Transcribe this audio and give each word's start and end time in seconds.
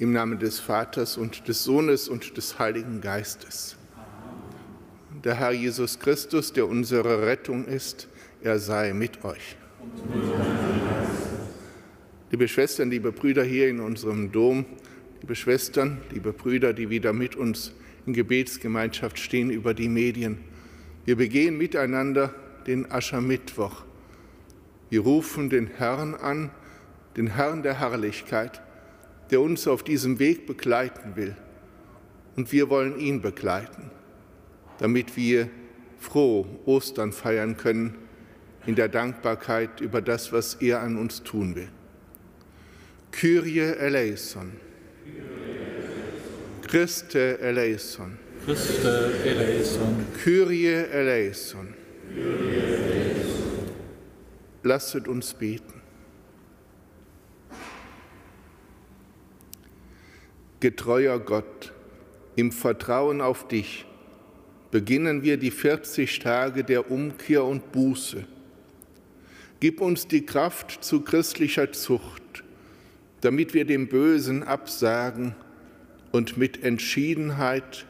Im 0.00 0.12
Namen 0.12 0.38
des 0.38 0.60
Vaters 0.60 1.16
und 1.16 1.48
des 1.48 1.64
Sohnes 1.64 2.08
und 2.08 2.36
des 2.36 2.60
Heiligen 2.60 3.00
Geistes. 3.00 3.76
Der 5.24 5.34
Herr 5.34 5.50
Jesus 5.50 5.98
Christus, 5.98 6.52
der 6.52 6.68
unsere 6.68 7.26
Rettung 7.26 7.64
ist, 7.64 8.06
er 8.40 8.60
sei 8.60 8.92
mit 8.92 9.24
euch. 9.24 9.56
Liebe 12.30 12.46
Schwestern, 12.46 12.90
liebe 12.90 13.10
Brüder 13.10 13.42
hier 13.42 13.68
in 13.68 13.80
unserem 13.80 14.30
Dom, 14.30 14.66
liebe 15.20 15.34
Schwestern, 15.34 16.00
liebe 16.12 16.32
Brüder, 16.32 16.72
die 16.72 16.90
wieder 16.90 17.12
mit 17.12 17.34
uns 17.34 17.72
in 18.06 18.12
Gebetsgemeinschaft 18.12 19.18
stehen 19.18 19.50
über 19.50 19.74
die 19.74 19.88
Medien. 19.88 20.38
Wir 21.06 21.16
begehen 21.16 21.58
miteinander 21.58 22.32
den 22.68 22.88
Aschermittwoch. 22.92 23.82
Wir 24.90 25.00
rufen 25.00 25.50
den 25.50 25.66
Herrn 25.66 26.14
an, 26.14 26.50
den 27.16 27.34
Herrn 27.34 27.64
der 27.64 27.80
Herrlichkeit, 27.80 28.62
der 29.30 29.40
uns 29.40 29.66
auf 29.66 29.82
diesem 29.82 30.18
Weg 30.18 30.46
begleiten 30.46 31.16
will. 31.16 31.36
Und 32.36 32.52
wir 32.52 32.70
wollen 32.70 32.98
ihn 32.98 33.20
begleiten, 33.20 33.90
damit 34.78 35.16
wir 35.16 35.48
froh 35.98 36.46
Ostern 36.66 37.12
feiern 37.12 37.56
können 37.56 37.96
in 38.66 38.74
der 38.74 38.88
Dankbarkeit 38.88 39.80
über 39.80 40.00
das, 40.00 40.32
was 40.32 40.54
er 40.54 40.80
an 40.80 40.96
uns 40.96 41.22
tun 41.22 41.54
will. 41.54 41.68
Kyrie 43.10 43.60
eleison. 43.60 44.52
Christe 46.66 47.40
eleison. 47.40 48.18
Christe 48.44 49.14
eleison. 49.24 50.06
Kyrie 50.22 50.66
eleison. 50.66 51.74
Lasset 54.62 55.08
uns 55.08 55.32
beten. 55.34 55.77
Getreuer 60.60 61.20
Gott, 61.20 61.72
im 62.34 62.50
Vertrauen 62.50 63.20
auf 63.20 63.46
dich 63.46 63.86
beginnen 64.72 65.22
wir 65.22 65.36
die 65.36 65.52
40 65.52 66.18
Tage 66.18 66.64
der 66.64 66.90
Umkehr 66.90 67.44
und 67.44 67.70
Buße. 67.70 68.24
Gib 69.60 69.80
uns 69.80 70.08
die 70.08 70.26
Kraft 70.26 70.82
zu 70.82 71.02
christlicher 71.02 71.70
Zucht, 71.70 72.42
damit 73.20 73.54
wir 73.54 73.66
dem 73.66 73.86
Bösen 73.86 74.42
absagen 74.42 75.36
und 76.10 76.36
mit 76.36 76.64
Entschiedenheit 76.64 77.86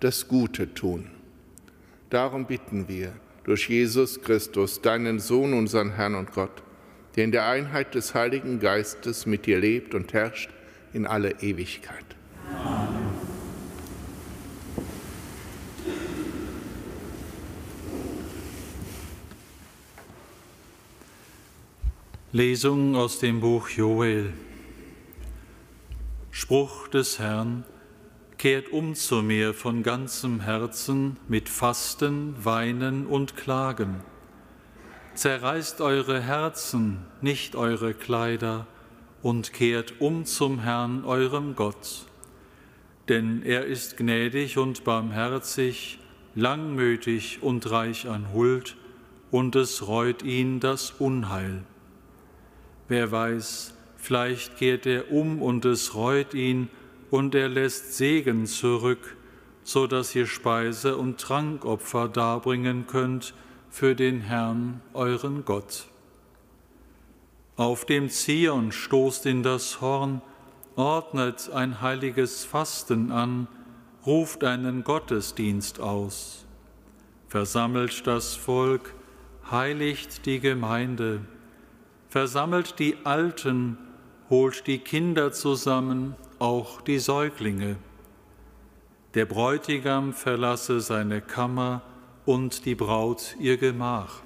das 0.00 0.28
Gute 0.28 0.74
tun. 0.74 1.10
Darum 2.10 2.46
bitten 2.46 2.86
wir 2.86 3.12
durch 3.44 3.66
Jesus 3.70 4.20
Christus, 4.20 4.82
deinen 4.82 5.20
Sohn, 5.20 5.54
unseren 5.54 5.92
Herrn 5.92 6.16
und 6.16 6.32
Gott, 6.32 6.62
der 7.16 7.24
in 7.24 7.32
der 7.32 7.46
Einheit 7.46 7.94
des 7.94 8.14
Heiligen 8.14 8.60
Geistes 8.60 9.24
mit 9.24 9.46
dir 9.46 9.58
lebt 9.58 9.94
und 9.94 10.12
herrscht 10.12 10.50
in 10.92 11.06
alle 11.06 11.42
Ewigkeit. 11.42 12.04
Lesung 22.32 22.94
aus 22.94 23.18
dem 23.18 23.40
Buch 23.40 23.68
Joel. 23.70 24.32
Spruch 26.30 26.86
des 26.86 27.18
Herrn, 27.18 27.64
kehrt 28.38 28.72
um 28.72 28.94
zu 28.94 29.20
mir 29.20 29.52
von 29.52 29.82
ganzem 29.82 30.40
Herzen 30.40 31.16
mit 31.26 31.48
Fasten, 31.48 32.34
Weinen 32.44 33.06
und 33.06 33.36
Klagen. 33.36 33.96
Zerreißt 35.14 35.80
eure 35.80 36.20
Herzen, 36.20 37.04
nicht 37.20 37.56
eure 37.56 37.94
Kleider, 37.94 38.66
und 39.22 39.52
kehrt 39.52 40.00
um 40.00 40.24
zum 40.24 40.60
Herrn, 40.60 41.04
eurem 41.04 41.54
Gott. 41.54 42.06
Denn 43.08 43.42
er 43.42 43.66
ist 43.66 43.96
gnädig 43.96 44.56
und 44.56 44.84
barmherzig, 44.84 45.98
langmütig 46.34 47.42
und 47.42 47.70
reich 47.70 48.08
an 48.08 48.32
Huld, 48.32 48.76
und 49.30 49.54
es 49.54 49.86
reut 49.86 50.22
ihn 50.22 50.58
das 50.58 50.90
Unheil. 50.92 51.62
Wer 52.88 53.12
weiß, 53.12 53.74
vielleicht 53.96 54.56
kehrt 54.56 54.86
er 54.86 55.12
um 55.12 55.40
und 55.40 55.64
es 55.64 55.94
reut 55.94 56.34
ihn, 56.34 56.68
und 57.10 57.34
er 57.34 57.48
lässt 57.48 57.94
Segen 57.94 58.46
zurück, 58.46 59.16
so 59.62 59.86
dass 59.86 60.14
ihr 60.14 60.26
Speise- 60.26 60.96
und 60.96 61.20
Trankopfer 61.20 62.08
darbringen 62.08 62.86
könnt 62.86 63.34
für 63.68 63.94
den 63.94 64.20
Herrn, 64.20 64.80
euren 64.94 65.44
Gott. 65.44 65.89
Auf 67.60 67.84
dem 67.84 68.08
Zion 68.08 68.72
stoßt 68.72 69.26
in 69.26 69.42
das 69.42 69.82
Horn, 69.82 70.22
ordnet 70.76 71.50
ein 71.52 71.82
heiliges 71.82 72.42
Fasten 72.42 73.12
an, 73.12 73.48
ruft 74.06 74.44
einen 74.44 74.82
Gottesdienst 74.82 75.78
aus, 75.78 76.46
versammelt 77.28 78.06
das 78.06 78.34
Volk, 78.34 78.94
heiligt 79.50 80.24
die 80.24 80.40
Gemeinde, 80.40 81.20
versammelt 82.08 82.78
die 82.78 82.96
Alten, 83.04 83.76
holt 84.30 84.66
die 84.66 84.78
Kinder 84.78 85.30
zusammen, 85.30 86.14
auch 86.38 86.80
die 86.80 86.98
Säuglinge. 86.98 87.76
Der 89.12 89.26
Bräutigam 89.26 90.14
verlasse 90.14 90.80
seine 90.80 91.20
Kammer 91.20 91.82
und 92.24 92.64
die 92.64 92.74
Braut 92.74 93.36
ihr 93.38 93.58
Gemach. 93.58 94.22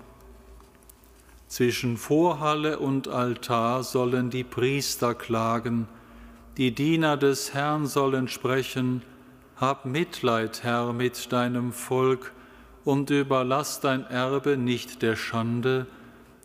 Zwischen 1.55 1.99
Vorhalle 1.99 2.81
und 2.81 3.07
Altar 3.07 3.85
sollen 3.85 4.29
die 4.29 4.43
Priester 4.43 5.15
klagen, 5.15 5.87
die 6.57 6.75
Diener 6.75 7.17
des 7.17 7.55
Herrn 7.55 7.87
sollen 7.87 8.27
sprechen, 8.27 9.03
Hab 9.55 9.85
Mitleid, 9.85 10.65
Herr, 10.65 10.93
mit 10.93 11.33
deinem 11.33 11.73
Volk 11.73 12.33
und 12.85 13.11
überlass 13.11 13.79
dein 13.79 14.05
Erbe 14.05 14.57
nicht 14.57 15.01
der 15.01 15.15
Schande, 15.15 15.87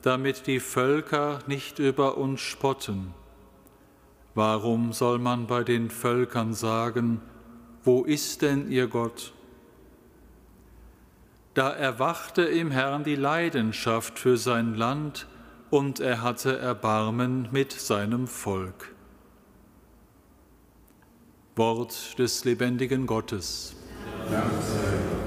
damit 0.03 0.45
die 0.45 0.59
Völker 0.59 1.39
nicht 1.47 1.79
über 1.79 2.15
uns 2.15 2.41
spotten. 2.41 3.15
Warum 4.35 4.93
soll 4.93 5.17
man 5.17 5.47
bei 5.47 5.63
den 5.63 5.89
Völkern 5.89 6.53
sagen, 6.53 7.19
wo 7.83 8.03
ist 8.03 8.43
denn 8.43 8.69
ihr 8.69 8.85
Gott? 8.85 9.33
Da 11.53 11.71
erwachte 11.71 12.43
im 12.43 12.71
Herrn 12.71 13.03
die 13.03 13.15
Leidenschaft 13.15 14.19
für 14.19 14.37
sein 14.37 14.75
Land 14.75 15.27
und 15.69 15.99
er 15.99 16.21
hatte 16.21 16.57
Erbarmen 16.57 17.49
mit 17.51 17.71
seinem 17.71 18.27
Volk. 18.27 18.93
Wort 21.55 22.17
des 22.17 22.45
lebendigen 22.45 23.05
Gottes. 23.05 23.75
Dank 24.31 24.51
sei 24.61 25.18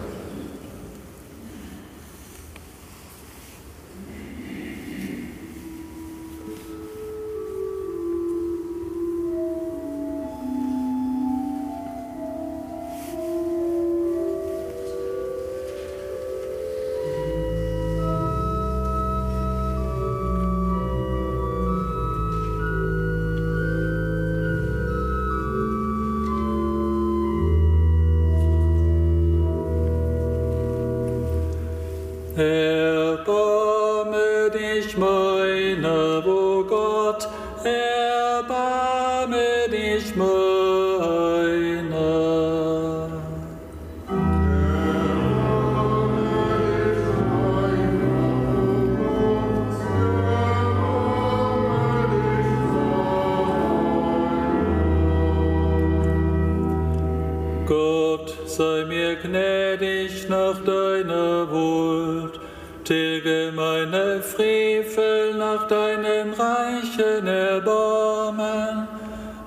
sei 58.56 58.84
mir 58.84 59.16
gnädig 59.16 60.28
nach 60.28 60.58
deiner 60.62 61.50
Wut, 61.50 62.38
Tilge 62.84 63.50
meine 63.54 64.20
Frevel 64.20 65.34
nach 65.38 65.66
deinem 65.68 66.34
reichen 66.34 67.26
Erbarmen. 67.26 68.88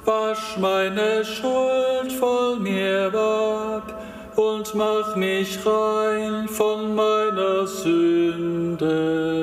Wasch 0.05 0.57
meine 0.57 1.23
Schuld 1.23 2.11
von 2.19 2.63
mir 2.63 3.13
ab 3.13 3.93
und 4.35 4.73
mach 4.73 5.15
mich 5.15 5.59
rein 5.65 6.47
von 6.47 6.95
meiner 6.95 7.67
Sünde. 7.67 9.34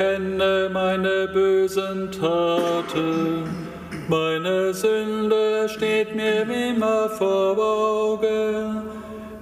Ich 0.00 0.06
erkenne 0.06 0.70
meine 0.72 1.28
bösen 1.28 2.10
Taten. 2.10 3.44
Meine 4.08 4.72
Sünde 4.72 5.68
steht 5.68 6.16
mir 6.16 6.42
immer 6.42 7.10
vor 7.10 7.58
Augen. 7.58 8.82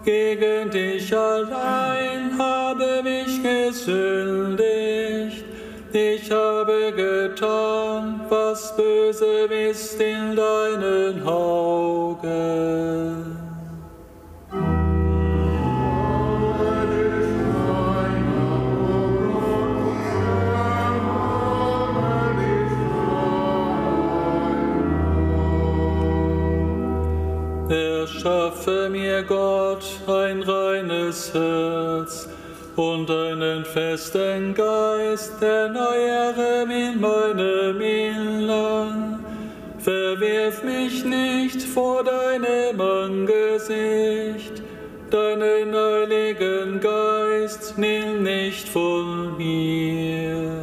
Gegen 0.04 0.70
dich 0.70 1.16
allein 1.16 2.36
habe 2.38 3.02
ich 3.04 3.42
gesündigt. 3.42 5.44
Ich 5.92 6.30
habe 6.30 6.92
getan, 6.94 8.20
was 8.28 8.76
böse 8.76 9.46
ist 9.70 9.98
in 10.00 10.36
deinen 10.36 11.26
Augen. 11.26 13.17
Herz 31.34 32.28
und 32.76 33.10
einen 33.10 33.64
festen 33.64 34.54
Geist, 34.54 35.42
erneuere 35.42 36.62
in 36.62 37.00
meinem 37.00 37.80
Innern. 37.80 39.24
Verwirf 39.78 40.62
mich 40.62 41.04
nicht 41.04 41.62
vor 41.62 42.04
deinem 42.04 42.80
Angesicht, 42.80 44.62
deinen 45.10 45.74
heiligen 45.74 46.80
Geist 46.80 47.78
nimm 47.78 48.22
nicht 48.22 48.68
von 48.68 49.36
mir. 49.36 50.57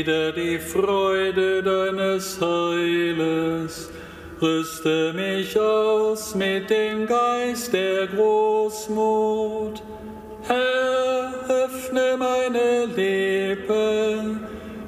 Wieder 0.00 0.32
die 0.32 0.58
Freude 0.58 1.62
deines 1.62 2.40
Heiles, 2.40 3.90
rüste 4.40 5.12
mich 5.12 5.58
aus 5.60 6.34
mit 6.34 6.70
dem 6.70 7.06
Geist 7.06 7.74
der 7.74 8.06
Großmut. 8.06 9.82
Herr, 10.44 11.34
öffne 11.50 12.16
meine 12.18 12.86
Lippen, 12.96 14.40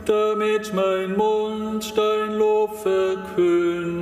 damit 0.07 0.73
mein 0.73 1.15
Mund 1.15 1.93
dein 1.95 2.39
Lob 2.39 2.75
verkünde. 2.83 4.02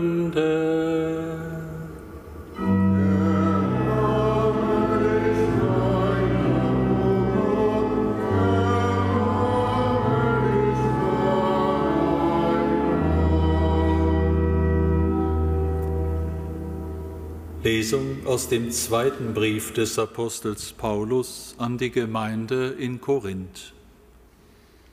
Aus 18.31 18.49
dem 18.49 18.71
zweiten 18.71 19.35
Brief 19.35 19.73
des 19.73 19.99
Apostels 19.99 20.73
Paulus 20.73 21.57
an 21.59 21.79
die 21.79 21.91
Gemeinde 21.91 22.69
in 22.69 23.01
Korinth. 23.01 23.73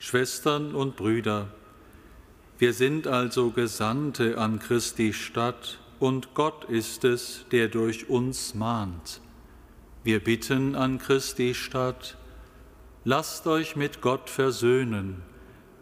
Schwestern 0.00 0.74
und 0.74 0.96
Brüder, 0.96 1.46
wir 2.58 2.72
sind 2.72 3.06
also 3.06 3.50
Gesandte 3.50 4.38
an 4.38 4.58
Christi 4.58 5.12
Stadt 5.12 5.78
und 6.00 6.34
Gott 6.34 6.64
ist 6.64 7.04
es, 7.04 7.44
der 7.52 7.68
durch 7.68 8.08
uns 8.10 8.56
mahnt. 8.56 9.20
Wir 10.02 10.18
bitten 10.18 10.74
an 10.74 10.98
Christi 10.98 11.54
Stadt, 11.54 12.16
lasst 13.04 13.46
euch 13.46 13.76
mit 13.76 14.00
Gott 14.00 14.30
versöhnen. 14.30 15.22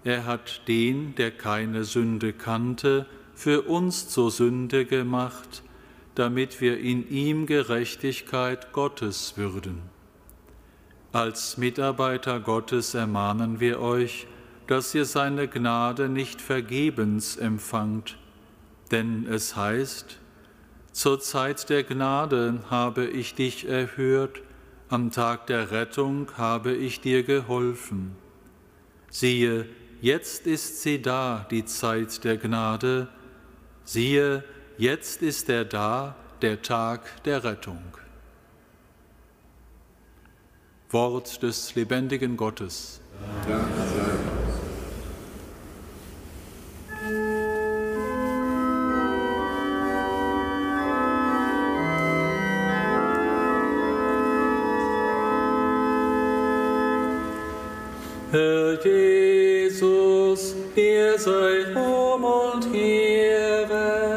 Er 0.04 0.26
hat 0.26 0.68
den, 0.68 1.14
der 1.14 1.30
keine 1.30 1.84
Sünde 1.84 2.34
kannte, 2.34 3.06
für 3.34 3.62
uns 3.62 4.10
zur 4.10 4.30
Sünde 4.30 4.84
gemacht, 4.84 5.62
damit 6.16 6.60
wir 6.60 6.80
in 6.80 7.08
ihm 7.08 7.46
Gerechtigkeit 7.46 8.72
Gottes 8.72 9.34
würden. 9.36 9.82
Als 11.12 11.56
Mitarbeiter 11.58 12.40
Gottes 12.40 12.94
ermahnen 12.94 13.60
wir 13.60 13.80
euch, 13.80 14.26
dass 14.66 14.94
ihr 14.94 15.04
seine 15.04 15.46
Gnade 15.46 16.08
nicht 16.08 16.40
vergebens 16.40 17.36
empfangt, 17.36 18.18
denn 18.90 19.26
es 19.30 19.56
heißt, 19.56 20.18
zur 20.92 21.20
Zeit 21.20 21.68
der 21.68 21.84
Gnade 21.84 22.60
habe 22.70 23.06
ich 23.06 23.34
dich 23.34 23.68
erhört, 23.68 24.40
am 24.88 25.10
Tag 25.10 25.46
der 25.46 25.70
Rettung 25.70 26.30
habe 26.38 26.72
ich 26.72 27.00
dir 27.00 27.24
geholfen. 27.24 28.16
Siehe, 29.10 29.66
jetzt 30.00 30.46
ist 30.46 30.80
sie 30.82 31.02
da, 31.02 31.46
die 31.50 31.66
Zeit 31.66 32.24
der 32.24 32.38
Gnade, 32.38 33.08
siehe, 33.84 34.44
Jetzt 34.78 35.22
ist 35.22 35.48
er 35.48 35.64
da, 35.64 36.16
der 36.42 36.60
Tag 36.60 37.22
der 37.24 37.42
Rettung. 37.42 37.82
Wort 40.90 41.42
des 41.42 41.74
lebendigen 41.74 42.36
Gottes. 42.36 43.00
Dank 43.48 43.66
Herr 58.32 58.84
Jesus, 58.84 60.54
ihr 60.74 61.18
seid 61.18 61.74
Ruhm 61.74 62.24
und 62.24 62.74
Ehre. 62.74 64.15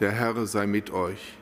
Der 0.00 0.12
Herr 0.12 0.46
sei 0.46 0.68
mit 0.68 0.92
euch. 0.92 1.34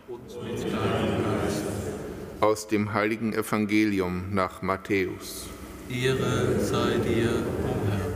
Aus 2.41 2.69
dem 2.69 2.95
heiligen 2.95 3.35
Evangelium 3.35 4.33
nach 4.33 4.63
Matthäus. 4.63 5.47
Ehre 5.91 6.59
sei 6.61 6.97
dir, 6.97 7.45
o 7.63 7.91
Herr. 7.91 8.13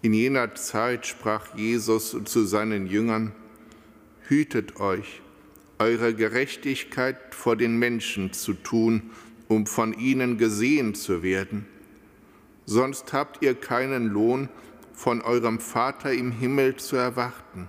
In 0.00 0.14
jener 0.14 0.54
Zeit 0.54 1.06
sprach 1.06 1.54
Jesus 1.56 2.16
zu 2.24 2.44
seinen 2.46 2.86
Jüngern, 2.86 3.32
Hütet 4.22 4.80
euch, 4.80 5.20
eure 5.78 6.14
Gerechtigkeit 6.14 7.18
vor 7.34 7.54
den 7.54 7.78
Menschen 7.78 8.32
zu 8.32 8.54
tun, 8.54 9.10
um 9.48 9.66
von 9.66 9.92
ihnen 9.92 10.38
gesehen 10.38 10.94
zu 10.94 11.22
werden. 11.22 11.66
Sonst 12.64 13.12
habt 13.12 13.42
ihr 13.42 13.54
keinen 13.54 14.06
Lohn 14.06 14.48
von 14.94 15.20
eurem 15.20 15.60
Vater 15.60 16.14
im 16.14 16.32
Himmel 16.32 16.76
zu 16.76 16.96
erwarten. 16.96 17.68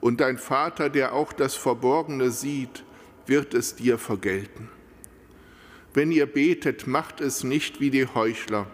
Und 0.00 0.20
dein 0.20 0.38
Vater, 0.38 0.90
der 0.90 1.12
auch 1.12 1.32
das 1.32 1.54
Verborgene 1.54 2.30
sieht, 2.30 2.84
wird 3.26 3.54
es 3.54 3.74
dir 3.74 3.98
vergelten. 3.98 4.68
Wenn 5.94 6.12
ihr 6.12 6.26
betet, 6.26 6.86
macht 6.86 7.20
es 7.20 7.44
nicht 7.44 7.80
wie 7.80 7.90
die 7.90 8.06
Heuchler. 8.06 8.66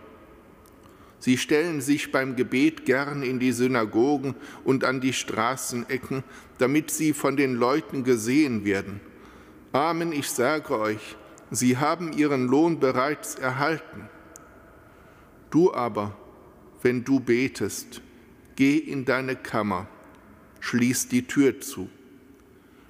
Sie 1.18 1.38
stellen 1.38 1.80
sich 1.80 2.12
beim 2.12 2.36
Gebet 2.36 2.84
gern 2.84 3.22
in 3.22 3.38
die 3.38 3.52
Synagogen 3.52 4.34
und 4.62 4.84
an 4.84 5.00
die 5.00 5.14
Straßenecken, 5.14 6.22
damit 6.58 6.90
sie 6.90 7.14
von 7.14 7.36
den 7.36 7.54
Leuten 7.54 8.04
gesehen 8.04 8.66
werden. 8.66 9.00
Amen, 9.72 10.12
ich 10.12 10.28
sage 10.28 10.78
euch, 10.78 11.16
sie 11.50 11.78
haben 11.78 12.12
ihren 12.12 12.46
Lohn 12.46 12.78
bereits 12.78 13.36
erhalten. 13.36 14.08
Du 15.50 15.72
aber, 15.72 16.14
wenn 16.82 17.04
du 17.04 17.20
betest, 17.20 18.02
geh 18.56 18.76
in 18.76 19.06
deine 19.06 19.34
Kammer, 19.34 19.88
schließ 20.64 21.08
die 21.08 21.26
Tür 21.26 21.60
zu. 21.60 21.90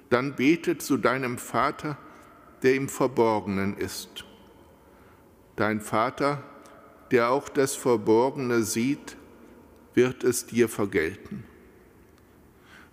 Dann 0.09 0.37
bete 0.37 0.77
zu 0.77 0.95
deinem 0.95 1.37
Vater, 1.37 1.97
der 2.63 2.75
im 2.75 2.87
Verborgenen 2.87 3.75
ist. 3.75 4.23
Dein 5.57 5.81
Vater, 5.81 6.41
der 7.11 7.31
auch 7.31 7.49
das 7.49 7.75
Verborgene 7.75 8.63
sieht, 8.63 9.17
wird 9.93 10.23
es 10.23 10.45
dir 10.45 10.69
vergelten. 10.69 11.43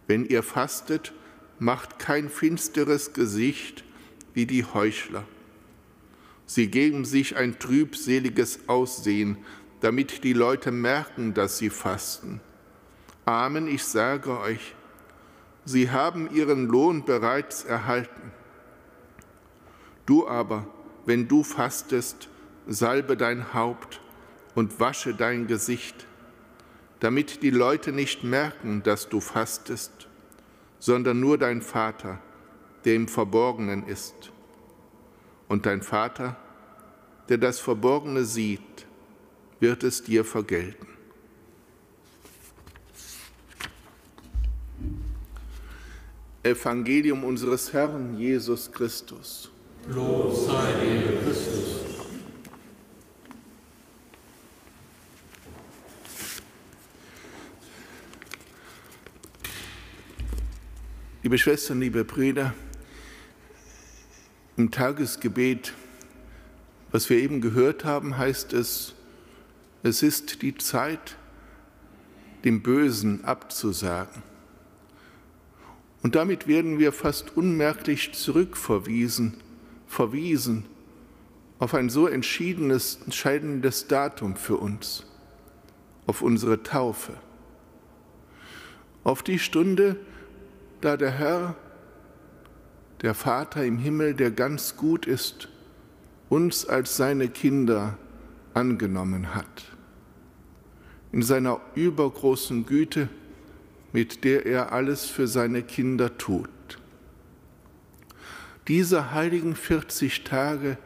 Wenn 0.09 0.27
ihr 0.27 0.43
fastet, 0.43 1.12
macht 1.61 2.01
kein 2.01 2.29
finsteres 2.29 3.12
Gesicht 3.12 3.85
wie 4.35 4.47
die 4.47 4.65
Heuchler. 4.65 5.25
Sie 6.45 6.67
geben 6.67 7.05
sich 7.05 7.37
ein 7.37 7.61
trübseliges 7.61 8.69
Aussehen, 8.69 9.37
damit 9.81 10.25
die 10.25 10.33
Leute 10.33 10.73
merken, 10.73 11.35
dass 11.35 11.59
sie 11.59 11.71
fasten. 11.71 12.41
Amen, 13.25 13.69
ich 13.69 13.85
sage 13.85 14.37
euch, 14.41 14.75
sie 15.64 15.91
haben 15.91 16.29
ihren 16.35 16.67
Lohn 16.67 17.05
bereits 17.05 17.62
erhalten. 17.62 18.33
Du 20.07 20.26
aber, 20.26 20.67
wenn 21.07 21.29
du 21.29 21.45
fastest, 21.45 22.29
salbe 22.67 23.17
dein 23.17 23.55
Haupt 23.55 24.00
und 24.57 24.81
wasche 24.81 25.14
dein 25.14 25.47
Gesicht, 25.47 26.07
damit 26.99 27.43
die 27.45 27.50
Leute 27.50 27.93
nicht 27.93 28.25
merken, 28.25 28.83
dass 28.83 29.09
du 29.09 29.21
fastest, 29.21 30.09
sondern 30.81 31.21
nur 31.21 31.38
dein 31.38 31.62
Vater, 31.62 32.19
der 32.85 32.97
im 32.97 33.07
Verborgenen 33.07 33.87
ist. 33.87 34.33
Und 35.47 35.67
dein 35.67 35.83
Vater, 35.83 36.37
der 37.29 37.38
das 37.38 37.61
Verborgene 37.61 38.25
sieht, 38.25 38.87
wird 39.61 39.85
es 39.85 40.02
dir 40.02 40.25
vergelten. 40.25 40.91
Evangelium 46.44 47.22
unseres 47.22 47.72
Herrn 47.72 48.18
Jesus 48.18 48.72
Christus. 48.72 49.49
Lob 49.88 50.34
sei 50.34 50.72
dir, 50.80 51.20
Christus. 51.22 51.82
Liebe 61.22 61.38
Schwestern, 61.38 61.80
liebe 61.80 62.04
Brüder, 62.04 62.52
im 64.56 64.72
Tagesgebet, 64.72 65.72
was 66.90 67.08
wir 67.08 67.18
eben 67.18 67.40
gehört 67.40 67.84
haben, 67.84 68.18
heißt 68.18 68.52
es, 68.52 68.94
es 69.84 70.02
ist 70.02 70.42
die 70.42 70.56
Zeit, 70.56 71.16
dem 72.44 72.62
Bösen 72.64 73.25
abzusagen. 73.25 74.25
Und 76.02 76.16
damit 76.16 76.49
werden 76.49 76.78
wir 76.78 76.92
fast 76.92 77.37
unmerklich 77.37 78.12
zurückverwiesen, 78.12 79.35
verwiesen 79.87 80.66
auf 81.61 81.75
ein 81.75 81.90
so 81.90 82.09
entschiedenes, 82.09 82.99
entscheidendes 83.04 83.87
Datum 83.87 84.35
für 84.35 84.56
uns, 84.56 85.06
auf 86.06 86.21
unsere 86.21 86.64
Taufe, 86.64 87.14
auf 89.04 89.23
die 89.23 89.38
Stunde, 89.38 89.97
da 90.80 90.97
der 90.97 91.12
Herr, 91.12 91.54
der 93.02 93.14
Vater 93.14 93.64
im 93.64 93.78
Himmel, 93.78 94.14
der 94.14 94.32
ganz 94.32 94.76
gut 94.76 95.06
ist, 95.06 95.49
uns 96.28 96.66
als 96.66 96.97
seine 96.97 97.28
Kinder 97.28 97.97
angenommen 98.54 99.37
hat. 99.37 99.71
In 101.12 101.23
seiner 101.23 101.61
übergroßen 101.76 102.66
Güte, 102.66 103.09
mit 103.92 104.25
der 104.25 104.46
er 104.46 104.72
alles 104.72 105.06
für 105.06 105.26
seine 105.26 105.62
Kinder 105.62 106.16
tut. 106.16 106.49
Diese 108.68 109.12
heiligen 109.12 109.54
40 109.54 110.25
Tage 110.25 110.78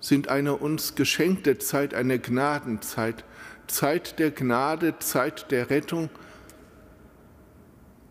sind 0.00 0.28
eine 0.28 0.56
uns 0.56 0.94
geschenkte 0.94 1.58
Zeit, 1.58 1.94
eine 1.94 2.18
Gnadenzeit, 2.18 3.24
Zeit 3.66 4.18
der 4.18 4.30
Gnade, 4.30 4.98
Zeit 4.98 5.50
der 5.50 5.70
Rettung, 5.70 6.10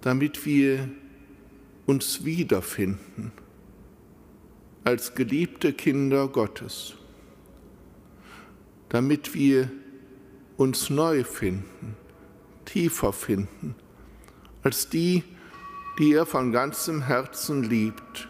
damit 0.01 0.45
wir 0.45 0.89
uns 1.85 2.23
wiederfinden 2.23 3.31
als 4.83 5.13
geliebte 5.13 5.73
Kinder 5.73 6.27
Gottes, 6.27 6.95
damit 8.89 9.33
wir 9.33 9.69
uns 10.57 10.89
neu 10.89 11.23
finden, 11.23 11.95
tiefer 12.71 13.11
finden, 13.11 13.75
als 14.63 14.89
die, 14.89 15.23
die 15.99 16.13
er 16.13 16.25
von 16.25 16.51
ganzem 16.51 17.01
Herzen 17.01 17.63
liebt. 17.63 18.29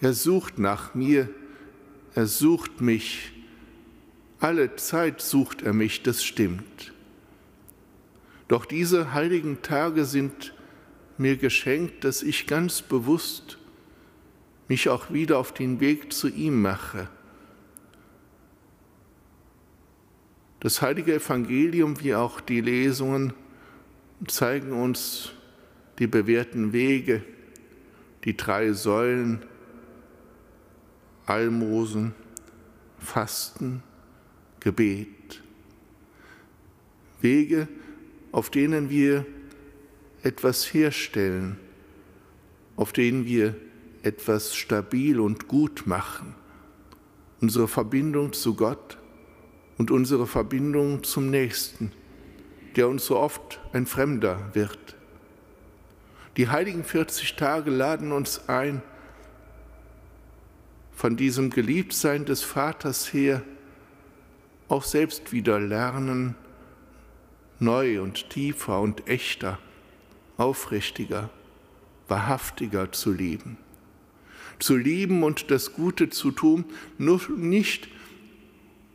Er 0.00 0.12
sucht 0.12 0.58
nach 0.58 0.94
mir, 0.94 1.28
er 2.14 2.26
sucht 2.26 2.80
mich, 2.80 3.32
alle 4.40 4.74
Zeit 4.76 5.20
sucht 5.20 5.62
er 5.62 5.72
mich, 5.72 6.02
das 6.02 6.24
stimmt. 6.24 6.92
Doch 8.48 8.66
diese 8.66 9.14
heiligen 9.14 9.62
Tage 9.62 10.04
sind 10.04 10.52
mir 11.16 11.36
geschenkt, 11.36 12.04
dass 12.04 12.22
ich 12.22 12.46
ganz 12.46 12.82
bewusst 12.82 13.58
mich 14.68 14.88
auch 14.88 15.12
wieder 15.12 15.38
auf 15.38 15.54
den 15.54 15.80
Weg 15.80 16.12
zu 16.12 16.28
ihm 16.28 16.60
mache. 16.60 17.08
Das 20.64 20.80
heilige 20.80 21.12
Evangelium 21.16 22.00
wie 22.00 22.14
auch 22.14 22.40
die 22.40 22.62
Lesungen 22.62 23.34
zeigen 24.26 24.72
uns 24.72 25.32
die 25.98 26.06
bewährten 26.06 26.72
Wege, 26.72 27.22
die 28.24 28.34
drei 28.34 28.72
Säulen, 28.72 29.42
Almosen, 31.26 32.14
Fasten, 32.98 33.82
Gebet. 34.60 35.42
Wege, 37.20 37.68
auf 38.32 38.48
denen 38.48 38.88
wir 38.88 39.26
etwas 40.22 40.72
herstellen, 40.72 41.58
auf 42.76 42.94
denen 42.94 43.26
wir 43.26 43.54
etwas 44.02 44.56
stabil 44.56 45.20
und 45.20 45.46
gut 45.46 45.86
machen, 45.86 46.34
unsere 47.42 47.68
Verbindung 47.68 48.32
zu 48.32 48.54
Gott 48.54 48.96
und 49.78 49.90
unsere 49.90 50.26
Verbindung 50.26 51.02
zum 51.02 51.30
Nächsten, 51.30 51.92
der 52.76 52.88
uns 52.88 53.06
so 53.06 53.18
oft 53.18 53.60
ein 53.72 53.86
Fremder 53.86 54.50
wird. 54.54 54.96
Die 56.36 56.48
heiligen 56.48 56.84
40 56.84 57.36
Tage 57.36 57.70
laden 57.70 58.12
uns 58.12 58.48
ein, 58.48 58.82
von 60.92 61.16
diesem 61.16 61.50
Geliebtsein 61.50 62.24
des 62.24 62.42
Vaters 62.42 63.12
her 63.12 63.42
auch 64.68 64.84
selbst 64.84 65.32
wieder 65.32 65.60
lernen, 65.60 66.34
neu 67.58 68.00
und 68.00 68.30
tiefer 68.30 68.80
und 68.80 69.06
echter, 69.08 69.58
aufrichtiger, 70.36 71.30
wahrhaftiger 72.08 72.92
zu 72.92 73.12
lieben. 73.12 73.58
Zu 74.58 74.76
lieben 74.76 75.22
und 75.22 75.50
das 75.50 75.72
Gute 75.72 76.10
zu 76.10 76.30
tun, 76.30 76.64
nur 76.96 77.20
nicht 77.36 77.88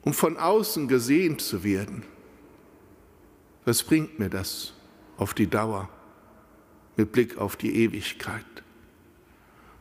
um 0.09 0.13
von 0.15 0.37
außen 0.37 0.87
gesehen 0.87 1.37
zu 1.37 1.63
werden. 1.63 2.01
Was 3.63 3.83
bringt 3.83 4.17
mir 4.17 4.31
das 4.31 4.73
auf 5.17 5.35
die 5.35 5.45
Dauer 5.45 5.87
mit 6.97 7.11
Blick 7.11 7.37
auf 7.37 7.55
die 7.55 7.75
Ewigkeit? 7.75 8.43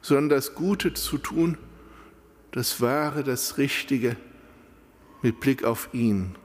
Sondern 0.03 0.29
das 0.29 0.55
Gute 0.55 0.93
zu 0.93 1.17
tun, 1.17 1.57
das 2.51 2.83
Wahre, 2.83 3.25
das 3.25 3.57
Richtige 3.57 4.17
mit 5.23 5.41
Blick 5.41 5.65
auf 5.65 5.89
ihn 5.95 6.37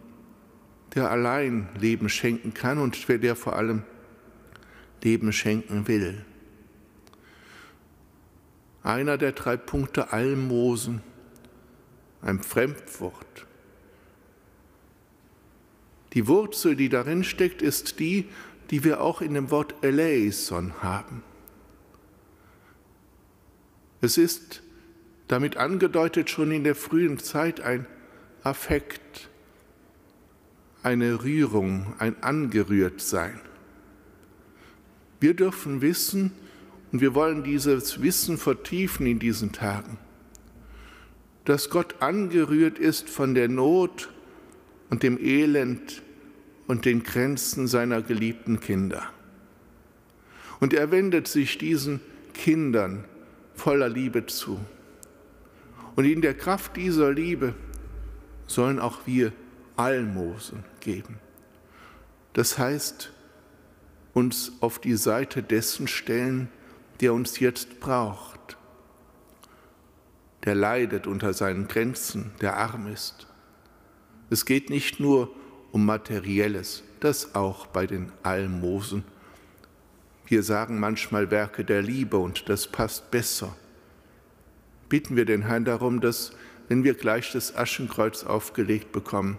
der 0.96 1.12
allein 1.12 1.68
Leben 1.78 2.08
schenken 2.08 2.54
kann 2.54 2.78
und 2.78 3.10
der 3.10 3.36
vor 3.36 3.58
allem 3.58 3.84
Leben 5.04 5.34
schenken 5.34 5.90
will. 5.90 6.24
Einer 8.82 9.18
der 9.18 9.34
drei 9.34 9.58
Punkte 9.58 10.14
Almosen, 10.14 11.02
ein 12.22 12.42
Fremdwort. 12.42 13.43
Die 16.14 16.28
Wurzel, 16.28 16.76
die 16.76 16.90
darin 16.90 17.24
steckt, 17.24 17.62
ist 17.62 18.00
die, 18.00 18.26
die 18.70 18.84
wir 18.84 19.02
auch 19.02 19.22
in 19.22 19.34
dem 19.34 19.52
Wort 19.52 19.76
Eleison 19.82 20.74
haben. 20.82 21.24
Es 24.02 24.18
ist 24.18 24.64
Damit 25.28 25.58
angedeutet 25.58 26.30
schon 26.30 26.52
in 26.52 26.64
der 26.64 26.76
frühen 26.76 27.18
Zeit 27.18 27.62
ein 27.62 27.88
Affekt, 28.44 29.30
eine 30.84 31.24
Rührung, 31.24 31.94
ein 31.98 32.22
Angerührtsein. 32.22 33.40
Wir 35.20 35.34
dürfen 35.34 35.82
wissen, 35.82 36.32
und 36.92 37.02
wir 37.02 37.16
wollen 37.16 37.44
dieses 37.44 38.04
Wissen 38.04 38.38
vertiefen 38.38 39.08
in 39.08 39.18
diesen 39.18 39.54
Tagen, 39.54 39.98
dass 41.46 41.72
Gott 41.72 42.02
angerührt 42.02 42.78
ist 42.78 43.10
von 43.10 43.34
der 43.34 43.48
Not 43.48 44.10
und 44.94 45.02
dem 45.02 45.18
Elend 45.18 46.04
und 46.68 46.86
den 46.86 47.02
Grenzen 47.02 47.66
seiner 47.66 48.04
geliebten 48.04 48.60
Kinder. 48.60 49.10
Und 50.60 50.72
er 50.72 50.92
wendet 50.92 51.28
sich 51.28 51.58
diesen 51.58 52.00
Kindern 52.36 53.04
voller 53.56 53.90
Liebe 53.90 54.28
zu. 54.28 54.60
Und 55.96 56.06
in 56.06 56.22
der 56.22 56.36
Kraft 56.36 56.78
dieser 56.78 57.12
Liebe 57.12 57.56
sollen 58.46 58.78
auch 58.78 59.08
wir 59.08 59.34
Almosen 59.78 60.64
geben. 60.80 61.18
Das 62.34 62.60
heißt, 62.60 63.12
uns 64.14 64.52
auf 64.60 64.78
die 64.78 64.96
Seite 64.96 65.42
dessen 65.42 65.88
stellen, 65.88 66.50
der 67.02 67.16
uns 67.16 67.40
jetzt 67.40 67.80
braucht, 67.80 68.58
der 70.46 70.54
leidet 70.54 71.08
unter 71.08 71.34
seinen 71.34 71.68
Grenzen, 71.68 72.30
der 72.42 72.58
arm 72.58 72.86
ist. 72.86 73.26
Es 74.34 74.46
geht 74.46 74.72
nicht 74.72 75.00
nur 75.00 75.30
um 75.72 75.86
materielles, 75.86 76.82
das 77.02 77.36
auch 77.36 77.68
bei 77.68 77.86
den 77.86 78.12
Almosen. 78.24 79.04
Wir 80.26 80.42
sagen 80.42 80.80
manchmal 80.80 81.30
Werke 81.30 81.64
der 81.64 81.84
Liebe 81.84 82.18
und 82.18 82.50
das 82.50 82.66
passt 82.66 83.12
besser. 83.12 83.56
Bitten 84.90 85.16
wir 85.16 85.26
den 85.26 85.44
Herrn 85.44 85.66
darum, 85.66 86.02
dass, 86.02 86.32
wenn 86.68 86.84
wir 86.84 86.96
gleich 86.96 87.32
das 87.32 87.56
Aschenkreuz 87.56 88.24
aufgelegt 88.24 88.92
bekommen, 88.92 89.38